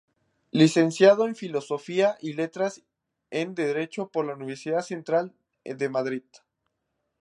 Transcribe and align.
Licenciado 0.49 1.27
en 1.27 1.35
Filosofía 1.35 2.17
y 2.19 2.33
Letras 2.33 2.79
y 2.79 2.85
en 3.29 3.53
Derecho 3.53 4.07
por 4.09 4.25
la 4.25 4.33
Universidad 4.33 4.81
Central 4.81 5.31
de 5.63 5.89
Madrid. 5.89 6.23